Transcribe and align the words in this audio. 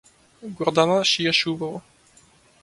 Гордана 0.57 0.97
шиеше 1.11 1.47
убаво. 1.53 1.81